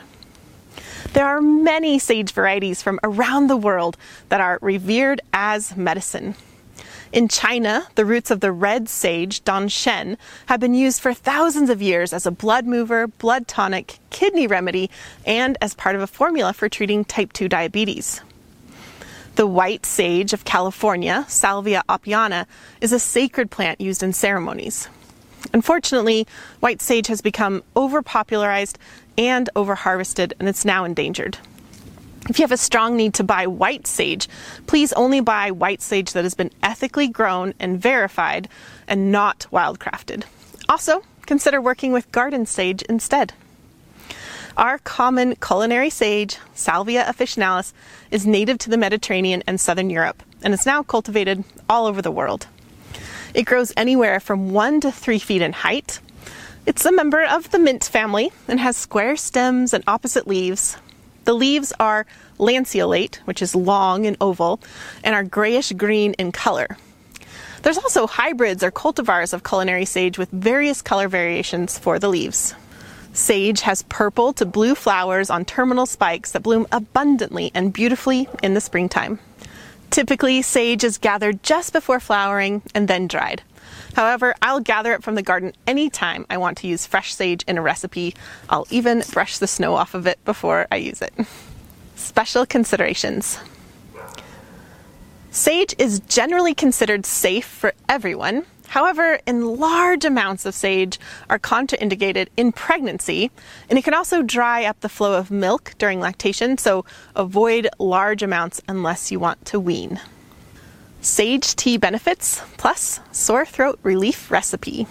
There 1.13 1.25
are 1.25 1.41
many 1.41 2.01
sage 2.01 2.33
varieties 2.33 2.83
from 2.83 2.99
around 3.05 3.47
the 3.47 3.57
world 3.57 3.97
that 4.29 4.41
are 4.41 4.59
revered 4.61 5.21
as 5.33 5.77
medicine. 5.77 6.35
In 7.15 7.29
China, 7.29 7.87
the 7.95 8.05
roots 8.05 8.33
of 8.33 8.41
the 8.41 8.51
red 8.51 8.89
sage, 8.89 9.45
Dan 9.45 9.69
Shen, 9.69 10.19
have 10.47 10.59
been 10.59 10.75
used 10.75 11.01
for 11.01 11.15
thousands 11.15 11.71
of 11.71 11.81
years 11.81 12.13
as 12.13 12.27
a 12.27 12.33
blood 12.33 12.67
mover, 12.67 13.07
blood 13.07 13.47
tonic, 13.47 14.01
kidney 14.11 14.49
remedy, 14.49 14.91
and 15.25 15.57
as 15.63 15.75
part 15.75 15.95
of 15.95 16.03
a 16.03 16.09
formula 16.09 16.53
for 16.53 16.69
treating 16.69 17.05
type 17.05 17.33
2 17.33 17.49
diabetes. 17.49 18.21
The 19.37 19.47
white 19.47 19.87
sage 19.87 20.33
of 20.33 20.45
California, 20.45 21.25
Salvia 21.29 21.85
apiana, 21.89 22.47
is 22.81 22.93
a 22.93 22.99
sacred 22.99 23.49
plant 23.49 23.81
used 23.81 24.03
in 24.03 24.13
ceremonies. 24.13 24.89
Unfortunately, 25.53 26.27
white 26.59 26.83
sage 26.83 27.07
has 27.07 27.21
become 27.21 27.63
overpopularized 27.77 28.75
and 29.17 29.49
overharvested, 29.55 30.33
and 30.41 30.49
it's 30.49 30.65
now 30.65 30.85
endangered. 30.85 31.39
If 32.29 32.39
you 32.39 32.43
have 32.43 32.53
a 32.53 32.57
strong 32.57 32.97
need 32.97 33.15
to 33.15 33.25
buy 33.25 33.47
white 33.47 33.87
sage, 33.87 34.29
please 34.67 34.93
only 34.95 35.21
buy 35.21 35.51
white 35.51 35.83
sage 35.83 36.13
that 36.13 36.25
has 36.25 36.35
been 36.35 36.51
ethically 36.63 37.07
grown 37.07 37.53
and 37.61 37.81
verified 37.81 38.49
and 38.89 39.13
not 39.13 39.47
wildcrafted. 39.53 40.25
Also, 40.69 41.03
consider 41.27 41.61
working 41.61 41.93
with 41.93 42.11
garden 42.13 42.47
sage 42.47 42.83
instead. 42.83 43.35
Our 44.57 44.79
common 44.79 45.35
culinary 45.37 45.91
sage, 45.91 46.39
Salvia 46.55 47.05
officinalis, 47.05 47.73
is 48.11 48.25
native 48.27 48.59
to 48.59 48.71
the 48.71 48.79
Mediterranean 48.79 49.43
and 49.47 49.61
southern 49.61 49.91
Europe 49.91 50.23
and 50.43 50.55
is 50.55 50.65
now 50.65 50.83
cultivated 50.83 51.45
all 51.69 51.87
over 51.87 52.01
the 52.01 52.11
world. 52.11 52.47
It 53.35 53.45
grows 53.47 53.73
anywhere 53.77 54.21
from 54.21 54.53
one 54.53 54.81
to 54.81 54.93
three 54.93 55.19
feet 55.19 55.43
in 55.43 55.53
height. 55.53 55.99
It's 56.67 56.87
a 56.87 56.93
member 56.93 57.23
of 57.23 57.51
the 57.51 57.59
mint 57.59 57.85
family 57.85 58.31
and 58.49 58.61
has 58.61 58.77
square 58.77 59.17
stems 59.17 59.75
and 59.75 59.85
opposite 59.87 60.27
leaves. 60.27 60.79
The 61.25 61.35
leaves 61.35 61.73
are 61.81 62.07
lanceolate, 62.39 63.17
which 63.25 63.41
is 63.41 63.55
long 63.55 64.07
and 64.07 64.17
oval, 64.21 64.61
and 65.03 65.15
are 65.15 65.25
grayish 65.25 65.73
green 65.73 66.13
in 66.15 66.33
color. 66.33 66.77
There's 67.63 67.79
also 67.79 68.07
hybrids 68.07 68.63
or 68.63 68.71
cultivars 68.71 69.33
of 69.33 69.43
culinary 69.43 69.87
sage 69.87 70.19
with 70.19 70.31
various 70.31 70.83
color 70.83 71.09
variations 71.09 71.79
for 71.79 71.99
the 71.99 72.09
leaves. 72.09 72.55
Sage 73.15 73.63
has 73.63 73.83
purple 73.85 74.33
to 74.35 74.45
blue 74.45 74.75
flowers 74.75 75.31
on 75.31 75.45
terminal 75.45 75.87
spikes 75.87 76.33
that 76.33 76.43
bloom 76.43 76.67
abundantly 76.73 77.51
and 77.55 77.73
beautifully 77.73 78.29
in 78.43 78.55
the 78.55 78.61
springtime. 78.61 79.19
Typically, 79.91 80.43
sage 80.43 80.85
is 80.85 80.99
gathered 80.99 81.43
just 81.43 81.73
before 81.73 82.01
flowering 82.01 82.61
and 82.75 82.89
then 82.89 83.07
dried. 83.07 83.43
However, 83.95 84.35
I'll 84.43 84.61
gather 84.61 84.93
it 84.93 85.03
from 85.03 85.15
the 85.15 85.23
garden 85.23 85.53
anytime 85.67 86.27
I 86.29 86.37
want 86.37 86.59
to 86.59 86.67
use 86.67 86.87
fresh 86.87 87.15
sage 87.15 87.45
in 87.47 87.59
a 87.59 87.63
recipe. 87.63 88.15
I'll 88.51 88.67
even 88.71 89.03
brush 89.13 89.39
the 89.39 89.47
snow 89.47 89.75
off 89.75 89.95
of 89.95 90.07
it 90.07 90.23
before 90.25 90.67
I 90.71 90.77
use 90.77 91.01
it. 91.01 91.15
Special 91.95 92.45
considerations. 92.45 93.39
Sage 95.31 95.75
is 95.79 96.01
generally 96.01 96.55
considered 96.55 97.07
safe 97.07 97.47
for 97.47 97.73
everyone. 97.89 98.47
However, 98.69 99.21
in 99.27 99.57
large 99.57 100.05
amounts 100.05 100.47
of 100.47 100.55
sage 100.55 100.99
are 101.31 101.39
contraindicated 101.39 102.29
in 102.37 102.51
pregnancy, 102.51 103.31
and 103.69 103.79
it 103.79 103.85
can 103.85 103.95
also 103.95 104.23
dry 104.23 104.65
up 104.65 104.81
the 104.81 104.89
flow 104.89 105.17
of 105.17 105.31
milk 105.31 105.75
during 105.79 106.01
lactation, 106.01 106.59
so 106.59 106.85
avoid 107.15 107.69
large 107.79 108.23
amounts 108.23 108.61
unless 108.67 109.13
you 109.13 109.21
want 109.21 109.45
to 109.47 109.61
wean. 109.61 110.01
Sage 111.05 111.55
tea 111.55 111.77
benefits 111.77 112.41
plus 112.57 112.99
sore 113.13 113.45
throat 113.45 113.79
relief 113.83 114.31
recipe. 114.31 114.87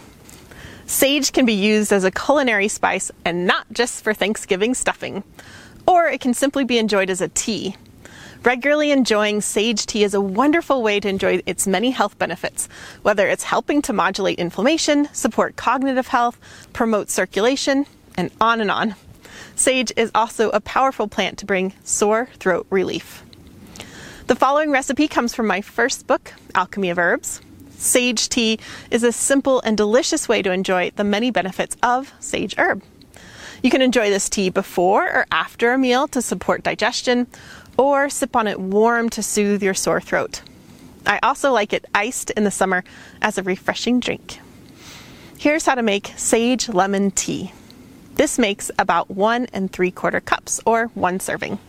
Sage 0.85 1.31
can 1.31 1.43
be 1.43 1.53
used 1.53 1.91
as 1.91 2.03
a 2.03 2.11
culinary 2.11 2.67
spice 2.67 3.09
and 3.25 3.47
not 3.47 3.65
just 3.71 4.03
for 4.03 4.13
Thanksgiving 4.13 4.75
stuffing, 4.75 5.23
or 5.87 6.05
it 6.05 6.21
can 6.21 6.35
simply 6.35 6.65
be 6.65 6.77
enjoyed 6.77 7.09
as 7.09 7.19
a 7.19 7.29
tea. 7.29 7.75
Regularly 8.43 8.91
enjoying 8.91 9.41
sage 9.41 9.87
tea 9.87 10.03
is 10.03 10.13
a 10.13 10.21
wonderful 10.21 10.83
way 10.83 10.99
to 10.99 11.09
enjoy 11.09 11.41
its 11.47 11.65
many 11.65 11.89
health 11.89 12.19
benefits, 12.19 12.69
whether 13.01 13.27
it's 13.27 13.45
helping 13.45 13.81
to 13.81 13.91
modulate 13.91 14.37
inflammation, 14.37 15.11
support 15.13 15.55
cognitive 15.55 16.09
health, 16.09 16.39
promote 16.73 17.09
circulation, 17.09 17.87
and 18.15 18.29
on 18.39 18.61
and 18.61 18.69
on. 18.69 18.93
Sage 19.55 19.91
is 19.97 20.11
also 20.13 20.51
a 20.51 20.61
powerful 20.61 21.07
plant 21.07 21.39
to 21.39 21.47
bring 21.47 21.73
sore 21.83 22.29
throat 22.37 22.67
relief. 22.69 23.23
The 24.25 24.37
following 24.37 24.71
recipe 24.71 25.09
comes 25.09 25.35
from 25.35 25.47
my 25.47 25.59
first 25.59 26.07
book, 26.07 26.33
Alchemy 26.55 26.89
of 26.89 26.97
Herbs. 26.97 27.41
Sage 27.71 28.29
tea 28.29 28.57
is 28.89 29.03
a 29.03 29.11
simple 29.11 29.59
and 29.59 29.75
delicious 29.75 30.29
way 30.29 30.41
to 30.41 30.53
enjoy 30.53 30.91
the 30.95 31.03
many 31.03 31.29
benefits 31.29 31.75
of 31.83 32.13
sage 32.21 32.55
herb. 32.57 32.81
You 33.61 33.69
can 33.69 33.81
enjoy 33.81 34.09
this 34.09 34.29
tea 34.29 34.49
before 34.49 35.03
or 35.03 35.25
after 35.29 35.73
a 35.73 35.77
meal 35.77 36.07
to 36.07 36.21
support 36.21 36.63
digestion, 36.63 37.27
or 37.77 38.09
sip 38.09 38.33
on 38.37 38.47
it 38.47 38.61
warm 38.61 39.09
to 39.09 39.21
soothe 39.21 39.61
your 39.61 39.73
sore 39.73 39.99
throat. 39.99 40.41
I 41.05 41.19
also 41.21 41.51
like 41.51 41.73
it 41.73 41.83
iced 41.93 42.29
in 42.29 42.45
the 42.45 42.51
summer 42.51 42.85
as 43.21 43.37
a 43.37 43.43
refreshing 43.43 43.99
drink. 43.99 44.39
Here's 45.37 45.65
how 45.65 45.75
to 45.75 45.83
make 45.83 46.13
sage 46.15 46.69
lemon 46.69 47.11
tea. 47.11 47.51
This 48.15 48.39
makes 48.39 48.71
about 48.79 49.11
one 49.11 49.47
and 49.51 49.69
three 49.69 49.91
quarter 49.91 50.21
cups, 50.21 50.61
or 50.65 50.85
one 50.93 51.19
serving. 51.19 51.59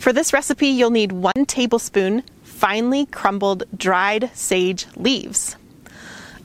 For 0.00 0.14
this 0.14 0.32
recipe, 0.32 0.68
you'll 0.68 0.88
need 0.88 1.12
one 1.12 1.44
tablespoon 1.46 2.22
finely 2.42 3.04
crumbled 3.04 3.64
dried 3.76 4.30
sage 4.32 4.86
leaves, 4.96 5.56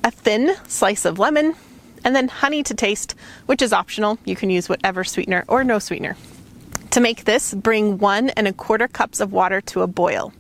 a 0.03 0.11
thin 0.11 0.57
slice 0.67 1.05
of 1.05 1.19
lemon, 1.19 1.55
and 2.03 2.13
then 2.13 2.27
honey 2.27 2.63
to 2.63 2.73
taste, 2.73 3.15
which 3.45 3.61
is 3.61 3.71
optional. 3.71 4.19
You 4.25 4.35
can 4.35 4.49
use 4.49 4.67
whatever 4.67 5.05
sweetener 5.05 5.45
or 5.47 5.63
no 5.63 5.79
sweetener. 5.79 6.17
To 6.91 6.99
make 6.99 7.23
this, 7.23 7.53
bring 7.53 7.97
one 7.97 8.29
and 8.31 8.45
a 8.45 8.51
quarter 8.51 8.89
cups 8.89 9.21
of 9.21 9.31
water 9.31 9.61
to 9.61 9.83
a 9.83 9.87
boil. 9.87 10.33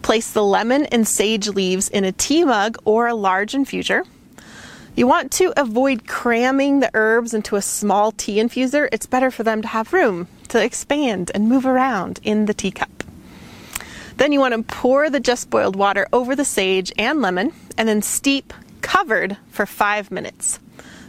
Place 0.00 0.32
the 0.32 0.42
lemon 0.42 0.86
and 0.86 1.06
sage 1.06 1.48
leaves 1.48 1.90
in 1.90 2.04
a 2.04 2.12
tea 2.12 2.44
mug 2.44 2.78
or 2.86 3.08
a 3.08 3.14
large 3.14 3.52
infuser. 3.52 4.06
You 4.96 5.06
want 5.06 5.32
to 5.32 5.52
avoid 5.54 6.08
cramming 6.08 6.80
the 6.80 6.90
herbs 6.94 7.34
into 7.34 7.56
a 7.56 7.62
small 7.62 8.10
tea 8.10 8.36
infuser. 8.36 8.88
It's 8.90 9.06
better 9.06 9.30
for 9.30 9.42
them 9.42 9.60
to 9.60 9.68
have 9.68 9.92
room 9.92 10.28
to 10.52 10.62
expand 10.62 11.30
and 11.34 11.48
move 11.48 11.64
around 11.64 12.20
in 12.22 12.44
the 12.44 12.52
teacup. 12.52 13.02
Then 14.18 14.32
you 14.32 14.38
want 14.38 14.54
to 14.54 14.62
pour 14.62 15.08
the 15.08 15.18
just 15.18 15.48
boiled 15.48 15.76
water 15.76 16.06
over 16.12 16.36
the 16.36 16.44
sage 16.44 16.92
and 16.98 17.22
lemon 17.22 17.52
and 17.78 17.88
then 17.88 18.02
steep 18.02 18.52
covered 18.82 19.38
for 19.48 19.64
five 19.64 20.10
minutes. 20.10 20.60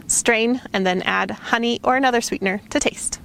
Strain 0.06 0.62
and 0.72 0.86
then 0.86 1.02
add 1.02 1.30
honey 1.30 1.78
or 1.84 1.94
another 1.94 2.22
sweetener 2.22 2.62
to 2.70 2.80
taste. 2.80 3.20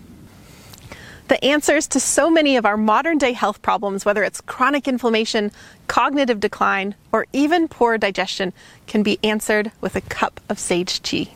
The 1.29 1.41
answers 1.41 1.87
to 1.87 2.01
so 2.01 2.29
many 2.29 2.57
of 2.57 2.65
our 2.65 2.75
modern 2.75 3.17
day 3.17 3.31
health 3.31 3.61
problems, 3.61 4.03
whether 4.03 4.25
it's 4.25 4.41
chronic 4.41 4.89
inflammation, 4.89 5.53
cognitive 5.87 6.41
decline, 6.41 6.95
or 7.13 7.27
even 7.31 7.69
poor 7.69 7.97
digestion, 7.97 8.51
can 8.87 9.03
be 9.03 9.19
answered 9.23 9.71
with 9.79 9.95
a 9.95 10.01
cup 10.01 10.41
of 10.49 10.59
sage 10.59 11.01
tea. 11.01 11.31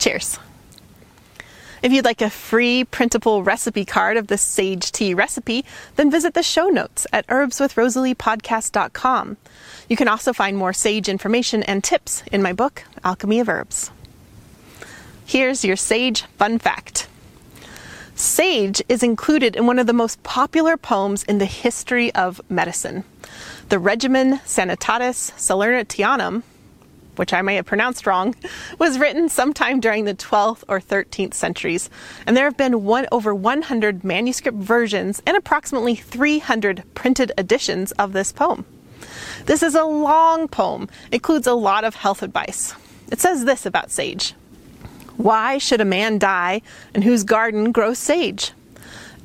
Cheers. 0.00 0.40
If 1.82 1.92
you'd 1.92 2.04
like 2.04 2.22
a 2.22 2.30
free 2.30 2.84
printable 2.84 3.42
recipe 3.42 3.84
card 3.84 4.16
of 4.16 4.28
the 4.28 4.38
sage 4.38 4.92
tea 4.92 5.14
recipe, 5.14 5.64
then 5.96 6.12
visit 6.12 6.34
the 6.34 6.44
show 6.44 6.68
notes 6.68 7.08
at 7.12 7.26
herbswithrosaliepodcast.com. 7.26 9.36
You 9.88 9.96
can 9.96 10.06
also 10.06 10.32
find 10.32 10.56
more 10.56 10.72
sage 10.72 11.08
information 11.08 11.64
and 11.64 11.82
tips 11.82 12.22
in 12.30 12.40
my 12.40 12.52
book, 12.52 12.84
Alchemy 13.02 13.40
of 13.40 13.48
Herbs. 13.48 13.90
Here's 15.26 15.64
your 15.64 15.74
sage 15.74 16.22
fun 16.38 16.60
fact. 16.60 17.08
Sage 18.14 18.80
is 18.88 19.02
included 19.02 19.56
in 19.56 19.66
one 19.66 19.80
of 19.80 19.88
the 19.88 19.92
most 19.92 20.22
popular 20.22 20.76
poems 20.76 21.24
in 21.24 21.38
the 21.38 21.46
history 21.46 22.14
of 22.14 22.40
medicine. 22.48 23.02
The 23.70 23.80
Regimen 23.80 24.34
Sanitatis 24.44 25.32
Salernitianum, 25.32 26.44
which 27.16 27.32
I 27.32 27.42
may 27.42 27.56
have 27.56 27.66
pronounced 27.66 28.06
wrong, 28.06 28.34
was 28.78 28.98
written 28.98 29.28
sometime 29.28 29.80
during 29.80 30.04
the 30.04 30.14
12th 30.14 30.64
or 30.68 30.80
13th 30.80 31.34
centuries, 31.34 31.90
and 32.26 32.36
there 32.36 32.44
have 32.44 32.56
been 32.56 32.84
one, 32.84 33.06
over 33.12 33.34
100 33.34 34.04
manuscript 34.04 34.58
versions 34.58 35.22
and 35.26 35.36
approximately 35.36 35.94
300 35.94 36.84
printed 36.94 37.32
editions 37.36 37.92
of 37.92 38.12
this 38.12 38.32
poem. 38.32 38.64
This 39.46 39.62
is 39.62 39.74
a 39.74 39.84
long 39.84 40.48
poem, 40.48 40.88
includes 41.10 41.46
a 41.46 41.54
lot 41.54 41.84
of 41.84 41.96
health 41.96 42.22
advice. 42.22 42.74
It 43.10 43.20
says 43.20 43.44
this 43.44 43.66
about 43.66 43.90
sage. 43.90 44.34
Why 45.16 45.58
should 45.58 45.80
a 45.80 45.84
man 45.84 46.18
die 46.18 46.62
in 46.94 47.02
whose 47.02 47.24
garden 47.24 47.72
grows 47.72 47.98
sage? 47.98 48.52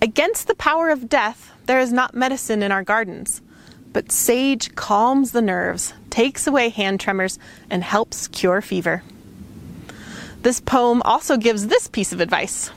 Against 0.01 0.47
the 0.47 0.55
power 0.55 0.89
of 0.89 1.09
death, 1.09 1.51
there 1.65 1.79
is 1.79 1.91
not 1.91 2.13
medicine 2.13 2.61
in 2.61 2.71
our 2.71 2.83
gardens. 2.83 3.41
But 3.93 4.11
sage 4.11 4.75
calms 4.75 5.31
the 5.31 5.41
nerves, 5.41 5.93
takes 6.17 6.47
away 6.47 6.69
hand 6.69 6.99
tremors, 6.99 7.37
and 7.69 7.83
helps 7.83 8.27
cure 8.29 8.59
fever. 8.59 9.03
This 10.41 10.59
poem 10.59 11.03
also 11.03 11.37
gives 11.37 11.67
this 11.67 11.87
piece 11.87 12.11
of 12.11 12.21
advice 12.21 12.71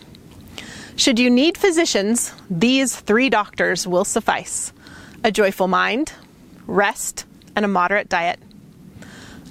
Should 0.94 1.18
you 1.18 1.30
need 1.30 1.56
physicians, 1.56 2.34
these 2.50 2.94
three 2.94 3.30
doctors 3.30 3.86
will 3.86 4.04
suffice 4.04 4.74
a 5.24 5.32
joyful 5.32 5.68
mind, 5.68 6.12
rest, 6.66 7.24
and 7.56 7.64
a 7.64 7.68
moderate 7.68 8.10
diet. 8.10 8.38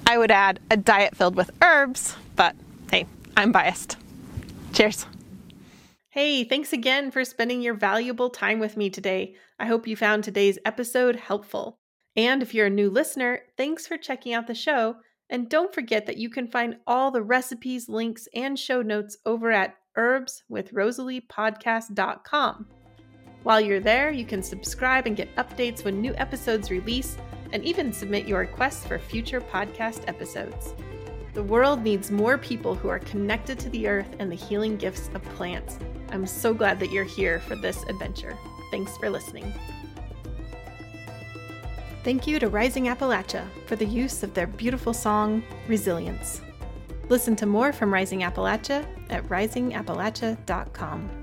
I 0.05 0.19
would 0.19 0.29
add 0.29 0.59
a 0.69 0.77
diet 0.77 1.15
filled 1.15 1.35
with 1.35 1.49
herbs, 1.59 2.15
but 2.35 2.55
hey, 2.91 3.07
I'm 3.35 3.51
biased. 3.51 3.97
Cheers. 4.71 5.07
Hey, 6.11 6.43
thanks 6.43 6.73
again 6.73 7.09
for 7.09 7.25
spending 7.25 7.63
your 7.63 7.73
valuable 7.73 8.29
time 8.29 8.59
with 8.59 8.77
me 8.77 8.91
today. 8.91 9.33
I 9.57 9.65
hope 9.65 9.87
you 9.87 9.95
found 9.95 10.23
today's 10.23 10.59
episode 10.63 11.15
helpful. 11.15 11.78
And 12.19 12.43
if 12.43 12.53
you're 12.53 12.65
a 12.65 12.69
new 12.69 12.89
listener, 12.89 13.43
thanks 13.55 13.87
for 13.87 13.95
checking 13.95 14.33
out 14.33 14.45
the 14.45 14.53
show. 14.53 14.97
And 15.29 15.47
don't 15.47 15.73
forget 15.73 16.05
that 16.05 16.17
you 16.17 16.29
can 16.29 16.49
find 16.49 16.75
all 16.85 17.11
the 17.11 17.21
recipes, 17.21 17.87
links, 17.87 18.27
and 18.35 18.59
show 18.59 18.81
notes 18.81 19.15
over 19.25 19.53
at 19.53 19.75
herbswithrosaliepodcast.com. 19.97 22.67
While 23.43 23.61
you're 23.61 23.79
there, 23.79 24.11
you 24.11 24.25
can 24.25 24.43
subscribe 24.43 25.07
and 25.07 25.15
get 25.15 25.33
updates 25.37 25.85
when 25.85 26.01
new 26.01 26.13
episodes 26.15 26.69
release, 26.69 27.15
and 27.53 27.63
even 27.63 27.93
submit 27.93 28.27
your 28.27 28.39
requests 28.39 28.85
for 28.85 28.99
future 28.99 29.39
podcast 29.39 30.05
episodes. 30.09 30.73
The 31.33 31.43
world 31.43 31.83
needs 31.83 32.11
more 32.11 32.37
people 32.37 32.75
who 32.75 32.89
are 32.89 32.99
connected 32.99 33.57
to 33.59 33.69
the 33.69 33.87
earth 33.87 34.13
and 34.19 34.29
the 34.29 34.35
healing 34.35 34.75
gifts 34.75 35.09
of 35.13 35.23
plants. 35.35 35.79
I'm 36.09 36.27
so 36.27 36.53
glad 36.53 36.81
that 36.81 36.91
you're 36.91 37.05
here 37.05 37.39
for 37.39 37.55
this 37.55 37.81
adventure. 37.83 38.37
Thanks 38.71 38.97
for 38.97 39.09
listening. 39.09 39.53
Thank 42.03 42.27
you 42.27 42.39
to 42.39 42.47
Rising 42.47 42.85
Appalachia 42.85 43.45
for 43.65 43.75
the 43.75 43.85
use 43.85 44.23
of 44.23 44.33
their 44.33 44.47
beautiful 44.47 44.93
song, 44.93 45.43
Resilience. 45.67 46.41
Listen 47.09 47.35
to 47.35 47.45
more 47.45 47.73
from 47.73 47.93
Rising 47.93 48.21
Appalachia 48.21 48.85
at 49.09 49.27
risingappalachia.com. 49.27 51.18